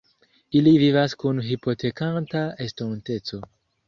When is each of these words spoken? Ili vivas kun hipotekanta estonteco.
Ili 0.59 0.71
vivas 0.83 1.13
kun 1.23 1.41
hipotekanta 1.47 2.41
estonteco. 2.67 3.41